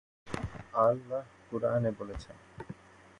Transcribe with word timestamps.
আল্লাহ 0.77 1.21
কুরআনে 1.49 1.91
বলেছেন- 1.91 2.41